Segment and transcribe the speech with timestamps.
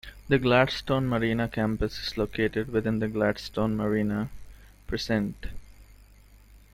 [0.29, 4.31] The Gladstone Marina campus is located within the Gladstone Marina
[4.87, 5.45] precinct.